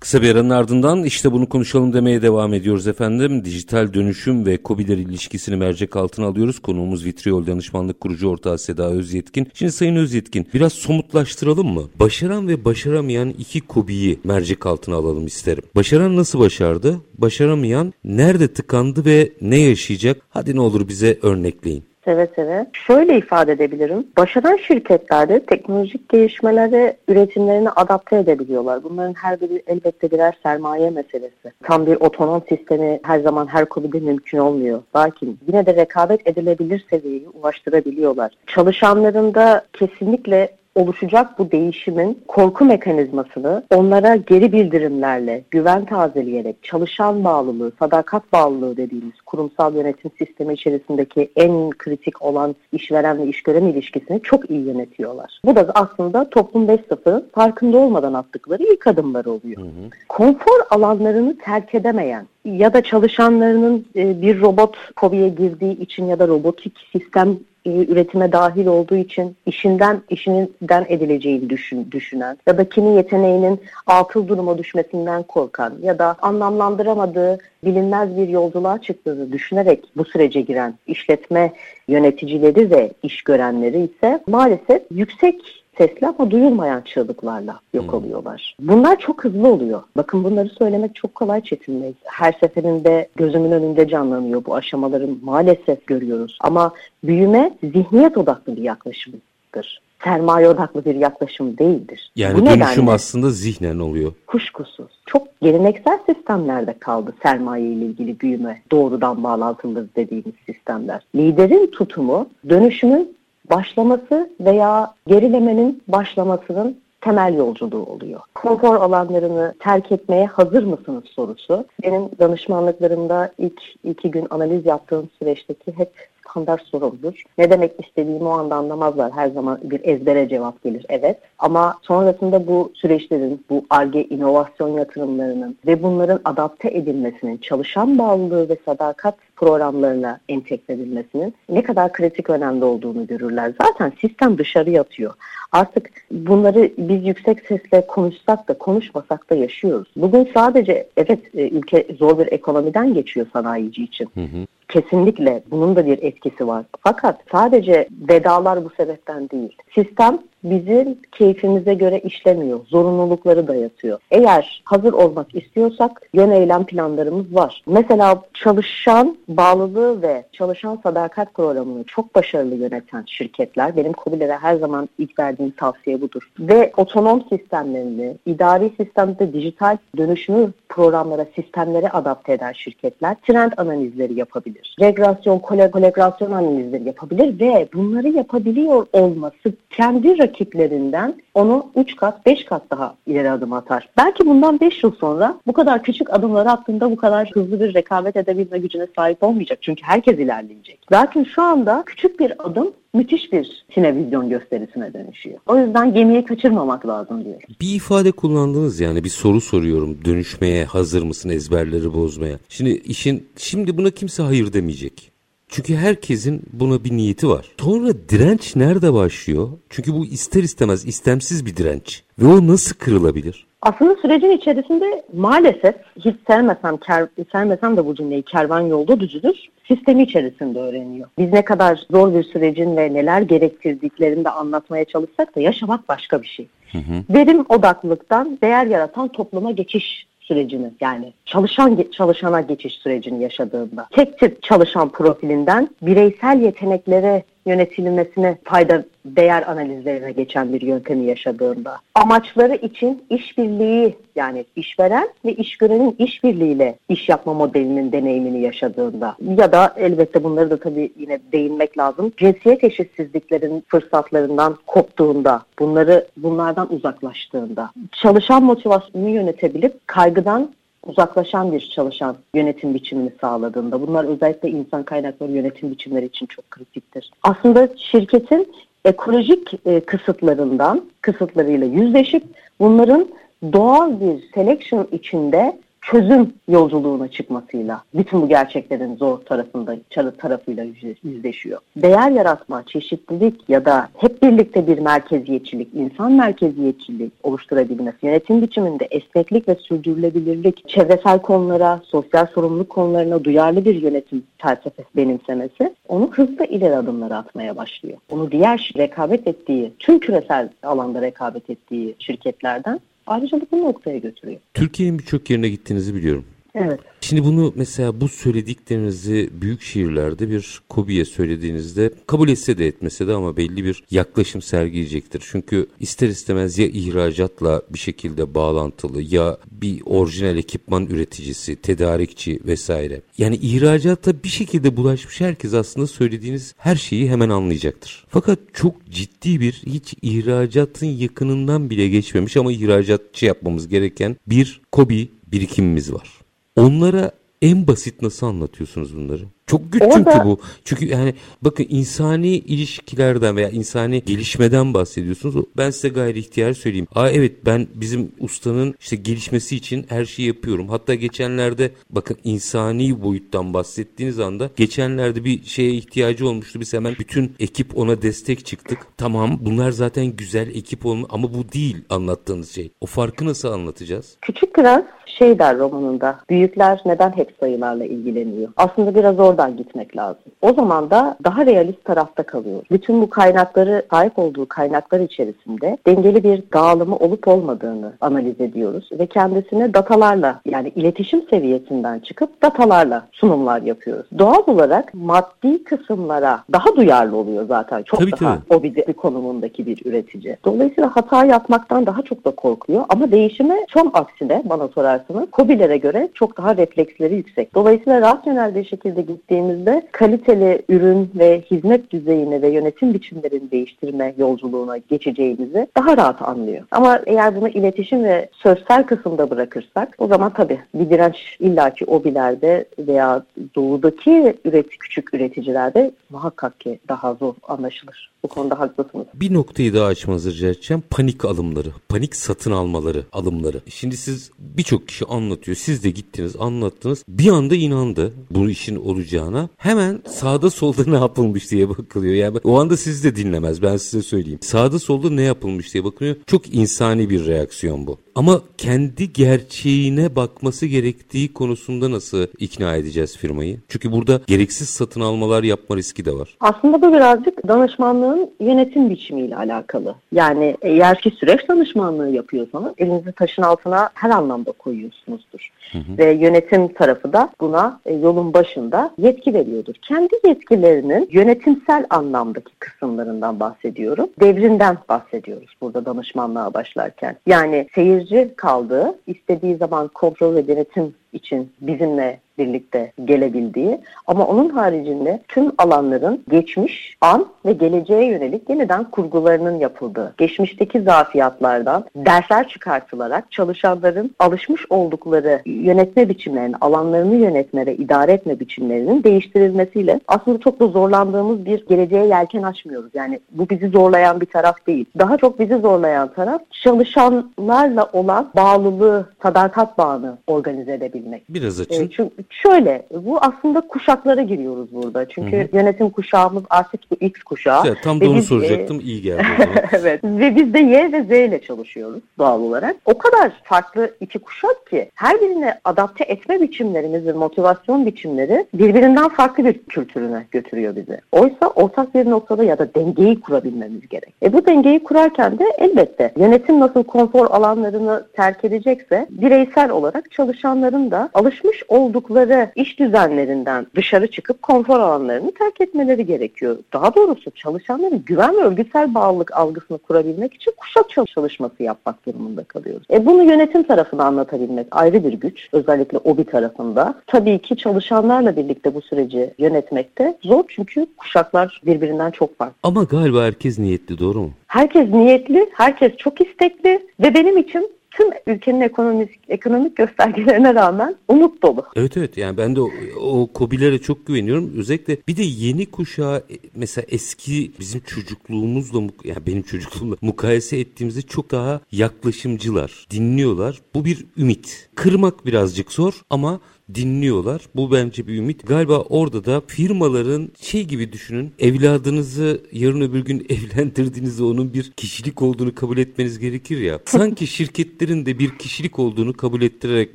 [0.00, 3.44] Kısa bir aranın ardından işte bunu konuşalım demeye devam ediyoruz efendim.
[3.44, 6.58] Dijital dönüşüm ve COBİ'ler ilişkisini mercek altına alıyoruz.
[6.58, 9.48] Konuğumuz Vitriol Danışmanlık Kurucu Ortağı Seda Özyetkin.
[9.54, 11.82] Şimdi Sayın Özyetkin biraz somutlaştıralım mı?
[12.00, 15.62] Başaran ve başaramayan iki COBİ'yi mercek altına alalım isterim.
[15.76, 17.00] Başaran nasıl başardı?
[17.18, 20.22] Başaramayan nerede tıkandı ve ne yaşayacak?
[20.30, 21.84] Hadi ne olur bize örnekleyin.
[22.08, 22.66] Seve seve.
[22.72, 24.06] Şöyle ifade edebilirim.
[24.16, 28.84] Başaran şirketlerde teknolojik gelişmelere üretimlerini adapte edebiliyorlar.
[28.84, 31.52] Bunların her biri elbette birer sermaye meselesi.
[31.62, 34.82] Tam bir otonom sistemi her zaman her konuda mümkün olmuyor.
[34.96, 38.32] Lakin yine de rekabet edilebilir seviyeye ulaştırabiliyorlar.
[38.46, 48.32] Çalışanlarında kesinlikle oluşacak bu değişimin korku mekanizmasını onlara geri bildirimlerle, güven tazeleyerek, çalışan bağlılığı, sadakat
[48.32, 54.60] bağlılığı dediğimiz kurumsal yönetim sistemi içerisindeki en kritik olan işveren ve işgören ilişkisini çok iyi
[54.60, 55.40] yönetiyorlar.
[55.44, 59.62] Bu da aslında toplum 5.0 farkında olmadan attıkları ilk adımlar oluyor.
[59.62, 59.90] Hı hı.
[60.08, 66.28] Konfor alanlarını terk edemeyen, ya da çalışanlarının e, bir robot kobiye girdiği için ya da
[66.28, 73.60] robotik sistem üretime dahil olduğu için işinden işinden edileceğini düşün, düşünen ya da kimin yeteneğinin
[73.86, 80.74] atıl duruma düşmesinden korkan ya da anlamlandıramadığı bilinmez bir yolculuğa çıktığını düşünerek bu sürece giren
[80.86, 81.52] işletme
[81.88, 87.94] yöneticileri ve iş görenleri ise maalesef yüksek sesli ama duyulmayan çığlıklarla yok hmm.
[87.94, 88.56] oluyorlar.
[88.60, 89.82] Bunlar çok hızlı oluyor.
[89.96, 91.94] Bakın bunları söylemek çok kolay Çetin Bey.
[92.04, 96.38] Her seferinde gözümün önünde canlanıyor bu aşamaları maalesef görüyoruz.
[96.40, 96.72] Ama
[97.04, 102.12] büyüme zihniyet odaklı bir yaklaşımdır sermaye odaklı bir yaklaşım değildir.
[102.16, 104.12] Yani Bu dönüşüm nedenle, aslında zihnen oluyor.
[104.26, 104.86] Kuşkusuz.
[105.06, 111.02] Çok geleneksel sistemlerde kaldı sermaye ile ilgili büyüme doğrudan bağlantılı dediğimiz sistemler.
[111.14, 113.17] Liderin tutumu dönüşümün
[113.50, 118.20] başlaması veya gerilemenin başlamasının temel yolculuğu oluyor.
[118.34, 121.64] Konfor alanlarını terk etmeye hazır mısınız sorusu.
[121.82, 127.22] Benim danışmanlıklarımda ilk iki gün analiz yaptığım süreçteki hep standart sorumdur.
[127.38, 129.12] Ne demek istediğimi o anda anlamazlar.
[129.12, 130.86] Her zaman bir ezbere cevap gelir.
[130.88, 131.18] Evet.
[131.38, 138.56] Ama sonrasında bu süreçlerin, bu ARGE inovasyon yatırımlarının ve bunların adapte edilmesinin, çalışan bağlılığı ve
[138.64, 143.52] sadakat programlarına entegre edilmesinin ne kadar kritik önemli olduğunu görürler.
[143.62, 145.14] Zaten sistem dışarı yatıyor.
[145.52, 149.88] Artık bunları biz yüksek sesle konuşsak da konuşmasak da yaşıyoruz.
[149.96, 154.08] Bugün sadece evet e, ülke zor bir ekonomiden geçiyor sanayici için.
[154.14, 154.46] Hı hı.
[154.68, 156.64] Kesinlikle bunun da bir etkisi var.
[156.80, 159.56] Fakat sadece vedalar bu sebepten değil.
[159.74, 160.18] Sistem
[160.50, 162.60] bizim keyfimize göre işlemiyor.
[162.66, 163.98] Zorunlulukları dayatıyor.
[164.10, 167.62] Eğer hazır olmak istiyorsak yön eylem planlarımız var.
[167.66, 174.88] Mesela çalışan bağlılığı ve çalışan sadakat programını çok başarılı yöneten şirketler, benim COBİ'lere her zaman
[174.98, 176.30] ilk verdiğim tavsiye budur.
[176.40, 184.76] Ve otonom sistemlerini, idari sistemde dijital dönüşümü programlara, sistemlere adapte eden şirketler trend analizleri yapabilir.
[184.80, 192.62] Regresyon, kolaborasyon analizleri yapabilir ve bunları yapabiliyor olması kendi rakiplerinden onu 3 kat 5 kat
[192.70, 193.88] daha ileri adım atar.
[193.96, 198.16] Belki bundan 5 yıl sonra bu kadar küçük adımları attığında bu kadar hızlı bir rekabet
[198.16, 199.58] edebilme gücüne sahip olmayacak.
[199.62, 200.92] Çünkü herkes ilerleyecek.
[200.92, 205.38] Lakin şu anda küçük bir adım müthiş bir sinevizyon gösterisine dönüşüyor.
[205.46, 207.42] O yüzden gemiyi kaçırmamak lazım diyor.
[207.60, 209.98] Bir ifade kullandınız yani bir soru soruyorum.
[210.04, 212.38] Dönüşmeye hazır mısın ezberleri bozmaya?
[212.48, 215.17] Şimdi işin şimdi buna kimse hayır demeyecek.
[215.48, 217.46] Çünkü herkesin buna bir niyeti var.
[217.60, 219.48] Sonra direnç nerede başlıyor?
[219.70, 222.02] Çünkü bu ister istemez istemsiz bir direnç.
[222.18, 223.46] Ve o nasıl kırılabilir?
[223.62, 229.36] Aslında sürecin içerisinde maalesef hiç sevmesem, ker, sevmesem de bu cümleyi kervan yolda düzülür,
[229.68, 231.08] sistemi içerisinde öğreniyor.
[231.18, 236.22] Biz ne kadar zor bir sürecin ve neler gerektirdiklerini de anlatmaya çalışsak da yaşamak başka
[236.22, 236.48] bir şey.
[236.72, 237.14] Hı hı.
[237.14, 243.86] Verim odaklılıktan değer yaratan topluma geçiş sürecini yani çalışan çalışana geçiş sürecini yaşadığında.
[243.90, 252.54] Tek tip çalışan profilinden bireysel yeteneklere yönetilmesine fayda değer analizlerine geçen bir yöntemi yaşadığında amaçları
[252.54, 260.24] için işbirliği yani işveren ve işgörenin işbirliğiyle iş yapma modelinin deneyimini yaşadığında ya da elbette
[260.24, 262.12] bunları da tabii yine değinmek lazım.
[262.16, 270.50] Cinsiyet eşitsizliklerin fırsatlarından koptuğunda, bunları bunlardan uzaklaştığında, çalışan motivasyonu yönetebilip kaygıdan
[270.86, 277.10] uzaklaşan bir çalışan yönetim biçimini sağladığında bunlar özellikle insan kaynakları yönetim biçimleri için çok kritiktir.
[277.22, 278.52] Aslında şirketin
[278.84, 282.24] ekolojik e, kısıtlarından, kısıtlarıyla yüzleşip
[282.60, 283.08] bunların
[283.52, 285.58] doğal bir selection içinde
[285.90, 289.76] çözüm yolculuğuna çıkmasıyla bütün bu gerçeklerin zor tarafında
[290.18, 290.66] tarafıyla
[291.04, 291.60] yüzleşiyor.
[291.76, 299.48] Değer yaratma, çeşitlilik ya da hep birlikte bir merkeziyetçilik, insan merkeziyetçiliği oluşturabilmesi, yönetim biçiminde esneklik
[299.48, 306.76] ve sürdürülebilirlik, çevresel konulara, sosyal sorumluluk konularına duyarlı bir yönetim felsefesi benimsemesi onu hızlı ileri
[306.76, 307.98] adımlar atmaya başlıyor.
[308.10, 314.40] Onu diğer rekabet ettiği, tüm küresel alanda rekabet ettiği şirketlerden ayrıca bu noktaya götürüyor.
[314.54, 316.24] Türkiye'nin birçok yerine gittiğinizi biliyorum.
[316.54, 316.80] Evet.
[317.00, 323.12] Şimdi bunu mesela bu söylediklerinizi büyük şehirlerde bir Kobi'ye söylediğinizde kabul etse de etmese de
[323.12, 325.22] ama belli bir yaklaşım sergileyecektir.
[325.30, 333.00] Çünkü ister istemez ya ihracatla bir şekilde bağlantılı ya bir orijinal ekipman üreticisi, tedarikçi vesaire.
[333.18, 338.06] Yani ihracata bir şekilde bulaşmış herkes aslında söylediğiniz her şeyi hemen anlayacaktır.
[338.08, 345.08] Fakat çok ciddi bir hiç ihracatın yakınından bile geçmemiş ama ihracatçı yapmamız gereken bir Kobi
[345.32, 346.17] birikimimiz var.
[346.58, 347.10] Onlara
[347.42, 349.28] en basit nasıl anlatıyorsunuz bunları?
[349.48, 349.94] Çok güç Orada...
[349.94, 350.40] çünkü bu.
[350.64, 355.44] Çünkü yani bakın insani ilişkilerden veya insani gelişmeden bahsediyorsunuz.
[355.56, 356.86] Ben size gayri ihtiyar söyleyeyim.
[356.94, 360.68] Aa evet ben bizim ustanın işte gelişmesi için her şeyi yapıyorum.
[360.68, 366.60] Hatta geçenlerde bakın insani boyuttan bahsettiğiniz anda geçenlerde bir şeye ihtiyacı olmuştu.
[366.60, 368.78] Biz hemen bütün ekip ona destek çıktık.
[368.96, 372.72] Tamam bunlar zaten güzel ekip olma ama bu değil anlattığınız şey.
[372.80, 374.16] O farkı nasıl anlatacağız?
[374.22, 374.82] Küçük biraz
[375.18, 376.20] şey der romanında.
[376.30, 378.48] Büyükler neden hep sayılarla ilgileniyor?
[378.56, 380.22] Aslında biraz oradan gitmek lazım.
[380.42, 382.62] O zaman da daha realist tarafta kalıyor.
[382.70, 389.06] Bütün bu kaynakları sahip olduğu kaynaklar içerisinde dengeli bir dağılımı olup olmadığını analiz ediyoruz ve
[389.06, 394.06] kendisine datalarla yani iletişim seviyesinden çıkıp datalarla sunumlar yapıyoruz.
[394.18, 397.82] Doğal olarak maddi kısımlara daha duyarlı oluyor zaten.
[397.82, 398.58] Çok tabii, daha tabii.
[398.58, 400.36] o bir, bir konumundaki bir üretici.
[400.44, 406.08] Dolayısıyla hata yapmaktan daha çok da korkuyor ama değişime çok aksine bana sorarsanız COBİ'lere göre
[406.14, 407.54] çok daha refleksleri yüksek.
[407.54, 414.76] Dolayısıyla rasyonel bir şekilde gittiğimizde kaliteli ürün ve hizmet düzeyini ve yönetim biçimlerini değiştirme yolculuğuna
[414.76, 416.64] geçeceğimizi daha rahat anlıyor.
[416.70, 422.64] Ama eğer bunu iletişim ve sözsel kısımda bırakırsak o zaman tabii bir direnç illaki obilerde
[422.78, 423.22] veya
[423.54, 428.10] doğudaki üret, küçük üreticilerde muhakkak ki daha zor anlaşılır.
[428.22, 429.06] Bu konuda haklısınız.
[429.14, 430.82] Bir noktayı daha açmanızı rica edeceğim.
[430.90, 433.60] Panik alımları, panik satın almaları, alımları.
[433.68, 435.56] Şimdi siz birçok kişi anlatıyor.
[435.56, 437.04] Siz de gittiniz, anlattınız.
[437.08, 439.48] Bir anda inandı bu işin olacağına.
[439.56, 442.14] Hemen sağda solda ne yapılmış diye bakılıyor.
[442.14, 444.38] Yani o anda sizi de dinlemez ben size söyleyeyim.
[444.42, 446.16] Sağda solda ne yapılmış diye bakılıyor.
[446.26, 447.98] Çok insani bir reaksiyon bu.
[448.18, 453.58] Ama kendi gerçeğine bakması gerektiği konusunda nasıl ikna edeceğiz firmayı?
[453.68, 456.36] Çünkü burada gereksiz satın almalar yapma riski de var.
[456.40, 459.94] Aslında bu birazcık danışmanlığın yönetim biçimiyle alakalı.
[460.12, 465.50] Yani eğer ki süreç danışmanlığı yapıyorsanız elinizi taşın altına her anlamda koyuyorsunuzdur.
[465.72, 465.98] Hı hı.
[465.98, 469.74] Ve yönetim tarafı da buna e, yolun başında yetki veriyordur.
[469.82, 474.08] Kendi yetkilerinin yönetimsel anlamdaki kısımlarından bahsediyorum.
[474.20, 477.16] Devrinden bahsediyoruz burada danışmanlığa başlarken.
[477.26, 477.68] Yani
[478.08, 485.52] seyirci kaldığı, istediği zaman kontrol ve denetim için bizimle birlikte gelebildiği ama onun haricinde tüm
[485.58, 494.62] alanların geçmiş, an ve geleceğe yönelik yeniden kurgularının yapıldığı, geçmişteki zafiyatlardan dersler çıkartılarak çalışanların alışmış
[494.70, 501.66] oldukları yönetme biçimlerinin, alanlarını yönetme ve idare etme biçimlerinin değiştirilmesiyle aslında çok da zorlandığımız bir
[501.66, 502.90] geleceğe yelken açmıyoruz.
[502.94, 504.84] Yani bu bizi zorlayan bir taraf değil.
[504.98, 511.07] Daha çok bizi zorlayan taraf çalışanlarla olan bağlılığı, sadakat bağını organize edebilmek.
[511.28, 511.84] Biraz açın.
[511.84, 515.08] E, çünkü şöyle, bu aslında kuşaklara giriyoruz burada.
[515.08, 515.56] Çünkü Hı-hı.
[515.56, 517.62] yönetim kuşağımız artık bu X kuşağı.
[517.66, 518.80] Evet, tam da onu biz, soracaktım.
[518.80, 519.26] E, İyi geldi.
[519.72, 520.04] evet.
[520.04, 522.76] Ve biz de Y ve Z ile çalışıyoruz doğal olarak.
[522.84, 529.08] O kadar farklı iki kuşak ki her birine adapte etme biçimlerimiz ve motivasyon biçimleri birbirinden
[529.08, 531.00] farklı bir kültürüne götürüyor bizi.
[531.12, 534.14] Oysa ortak bir noktada ya da dengeyi kurabilmemiz gerek.
[534.22, 540.87] E bu dengeyi kurarken de elbette yönetim nasıl konfor alanlarını terk edecekse bireysel olarak çalışanların
[540.90, 546.56] da alışmış oldukları iş düzenlerinden dışarı çıkıp konfor alanlarını terk etmeleri gerekiyor.
[546.72, 552.86] Daha doğrusu çalışanların güven ve örgütsel bağlılık algısını kurabilmek için kuşak çalışması yapmak durumunda kalıyoruz.
[552.90, 555.48] E bunu yönetim tarafına anlatabilmek ayrı bir güç.
[555.52, 556.94] Özellikle OBİ tarafında.
[557.06, 562.54] Tabii ki çalışanlarla birlikte bu süreci yönetmekte zor çünkü kuşaklar birbirinden çok farklı.
[562.62, 564.30] Ama galiba herkes niyetli doğru mu?
[564.46, 571.42] Herkes niyetli, herkes çok istekli ve benim için tüm ülkenin ekonomik ekonomik göstergelerine rağmen umut
[571.42, 571.64] dolu.
[571.76, 574.52] Evet evet yani ben de o, o kobilere çok güveniyorum.
[574.56, 581.02] Özellikle bir de yeni kuşağı e, mesela eski bizim çocukluğumuzla yani benim çocukluğumla mukayese ettiğimizde
[581.02, 583.60] çok daha yaklaşımcılar, dinliyorlar.
[583.74, 584.68] Bu bir ümit.
[584.74, 586.40] Kırmak birazcık zor ama
[586.74, 587.40] dinliyorlar.
[587.56, 588.46] Bu bence bir ümit.
[588.46, 591.32] Galiba orada da firmaların şey gibi düşünün.
[591.38, 596.78] Evladınızı yarın öbür gün evlendirdiğinizde onun bir kişilik olduğunu kabul etmeniz gerekir ya.
[596.84, 599.94] Sanki şirketlerin de bir kişilik olduğunu kabul ettirerek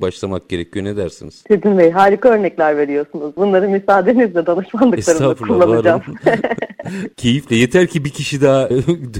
[0.00, 0.84] başlamak gerekiyor.
[0.84, 1.44] Ne dersiniz?
[1.48, 3.36] Sedin Bey harika örnekler veriyorsunuz.
[3.36, 6.02] Bunları müsaadenizle danışmanlıklarımda kullanacağım.
[7.16, 7.56] Keyifle.
[7.56, 8.70] Yeter ki bir kişi daha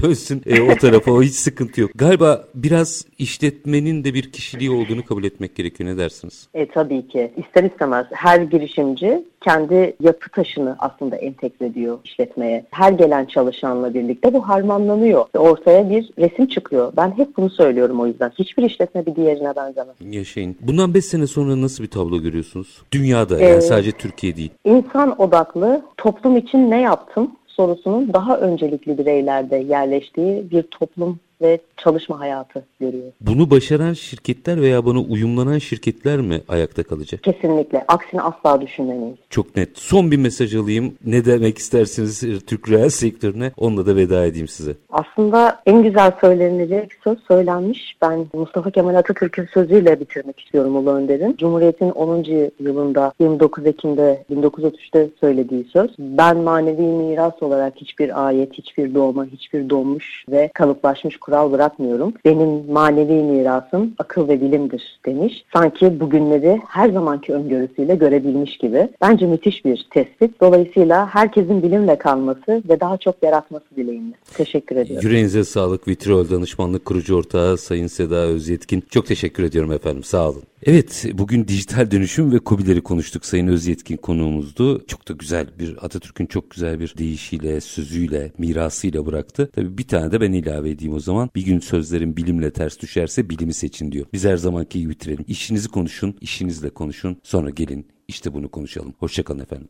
[0.01, 1.11] dönsün e, o tarafa.
[1.11, 1.91] O hiç sıkıntı yok.
[1.95, 5.89] Galiba biraz işletmenin de bir kişiliği olduğunu kabul etmek gerekiyor.
[5.89, 6.47] Ne dersiniz?
[6.53, 12.65] E tabii ki ister istemez her girişimci kendi yapı taşını aslında entegre ediyor işletmeye.
[12.71, 16.93] Her gelen çalışanla birlikte bu harmanlanıyor ve ortaya bir resim çıkıyor.
[16.97, 18.31] Ben hep bunu söylüyorum o yüzden.
[18.39, 19.95] Hiçbir işletme bir diğerine benzemez.
[20.01, 20.55] Yaşayın.
[20.61, 22.81] Bundan 5 sene sonra nasıl bir tablo görüyorsunuz?
[22.91, 24.51] Dünyada yani ee, sadece Türkiye değil.
[24.65, 32.19] İnsan odaklı toplum için ne yaptım sorusunun daha öncelikli bireylerde yerleştiği bir toplum ve çalışma
[32.19, 33.11] hayatı görüyor.
[33.21, 37.23] Bunu başaran şirketler veya buna uyumlanan şirketler mi ayakta kalacak?
[37.23, 37.85] Kesinlikle.
[37.87, 39.17] Aksini asla düşünmemeyiz.
[39.29, 39.69] Çok net.
[39.77, 40.93] Son bir mesaj alayım.
[41.05, 43.51] Ne demek istersiniz Türk reel sektörüne?
[43.57, 44.75] Onunla da veda edeyim size.
[44.91, 47.97] Aslında en güzel söylenilecek söz söylenmiş.
[48.01, 51.35] Ben Mustafa Kemal Atatürk'ün sözüyle bitirmek istiyorum Ulu Önder'in.
[51.37, 52.25] Cumhuriyet'in 10.
[52.59, 55.91] yılında 29 Ekim'de 1933'te söylediği söz.
[55.99, 62.13] Ben manevi miras olarak hiçbir ayet, hiçbir doğma, hiçbir doğmuş ve kalıplaşmış kural bırakmıyorum.
[62.25, 65.45] Benim manevi mirasım akıl ve bilimdir demiş.
[65.53, 68.89] Sanki bugünleri her zamanki öngörüsüyle görebilmiş gibi.
[69.01, 70.41] Bence müthiş bir tespit.
[70.41, 74.15] Dolayısıyla herkesin bilimle kalması ve daha çok yaratması dileğimle.
[74.33, 75.07] Teşekkür ediyorum.
[75.07, 75.87] Yüreğinize sağlık.
[75.87, 78.83] Vitriol Danışmanlık Kurucu Ortağı Sayın Seda Özyetkin.
[78.89, 80.03] Çok teşekkür ediyorum efendim.
[80.03, 80.43] Sağ olun.
[80.67, 83.25] Evet, bugün dijital dönüşüm ve COBİ'leri konuştuk.
[83.25, 84.85] Sayın Özyetkin konuğumuzdu.
[84.87, 89.49] Çok da güzel bir Atatürk'ün çok güzel bir deyişiyle, sözüyle, mirasıyla bıraktı.
[89.55, 91.29] Tabii bir tane de ben ilave edeyim o zaman.
[91.35, 94.05] Bir gün sözlerin bilimle ters düşerse bilimi seçin diyor.
[94.13, 95.25] Biz her zamanki gibi bitirelim.
[95.27, 97.17] İşinizi konuşun, işinizle konuşun.
[97.23, 98.93] Sonra gelin işte bunu konuşalım.
[98.99, 99.67] Hoşçakalın efendim.